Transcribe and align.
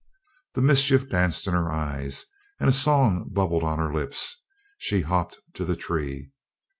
Then 0.55 0.63
the 0.63 0.67
mischief 0.67 1.09
danced 1.11 1.45
in 1.45 1.53
her 1.53 1.71
eyes, 1.71 2.25
and 2.59 2.67
a 2.67 2.73
song 2.73 3.29
bubbled 3.31 3.61
on 3.61 3.77
her 3.77 3.93
lips. 3.93 4.35
She 4.79 5.01
hopped 5.01 5.37
to 5.53 5.63
the 5.63 5.75
tree. 5.75 6.31